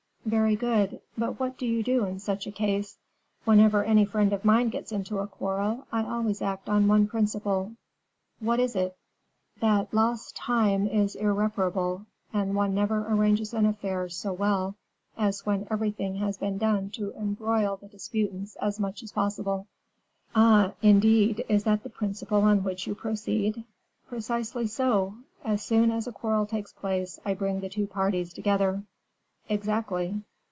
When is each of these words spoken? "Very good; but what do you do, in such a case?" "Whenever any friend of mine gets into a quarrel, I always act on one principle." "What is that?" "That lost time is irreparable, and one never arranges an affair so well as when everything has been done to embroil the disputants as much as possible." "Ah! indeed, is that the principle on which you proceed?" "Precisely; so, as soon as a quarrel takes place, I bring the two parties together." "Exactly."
"Very 0.23 0.55
good; 0.55 1.01
but 1.17 1.39
what 1.39 1.57
do 1.57 1.65
you 1.65 1.81
do, 1.81 2.05
in 2.05 2.19
such 2.19 2.45
a 2.45 2.51
case?" 2.51 2.99
"Whenever 3.43 3.83
any 3.83 4.05
friend 4.05 4.31
of 4.31 4.45
mine 4.45 4.69
gets 4.69 4.91
into 4.91 5.17
a 5.17 5.25
quarrel, 5.25 5.87
I 5.91 6.03
always 6.03 6.43
act 6.43 6.69
on 6.69 6.87
one 6.87 7.07
principle." 7.07 7.71
"What 8.39 8.59
is 8.59 8.73
that?" 8.73 8.95
"That 9.61 9.91
lost 9.91 10.35
time 10.35 10.85
is 10.85 11.15
irreparable, 11.15 12.05
and 12.31 12.55
one 12.55 12.73
never 12.75 13.03
arranges 13.11 13.51
an 13.55 13.65
affair 13.65 14.07
so 14.09 14.31
well 14.31 14.75
as 15.17 15.43
when 15.45 15.65
everything 15.71 16.17
has 16.17 16.37
been 16.37 16.59
done 16.59 16.91
to 16.91 17.11
embroil 17.13 17.77
the 17.77 17.87
disputants 17.87 18.55
as 18.57 18.79
much 18.79 19.01
as 19.01 19.11
possible." 19.11 19.65
"Ah! 20.35 20.73
indeed, 20.83 21.43
is 21.49 21.63
that 21.63 21.81
the 21.81 21.89
principle 21.89 22.41
on 22.43 22.63
which 22.63 22.85
you 22.85 22.93
proceed?" 22.93 23.65
"Precisely; 24.07 24.67
so, 24.67 25.15
as 25.43 25.63
soon 25.63 25.89
as 25.91 26.05
a 26.05 26.11
quarrel 26.11 26.45
takes 26.45 26.71
place, 26.71 27.19
I 27.25 27.33
bring 27.33 27.59
the 27.59 27.69
two 27.69 27.87
parties 27.87 28.31
together." 28.33 28.83
"Exactly." 29.49 30.21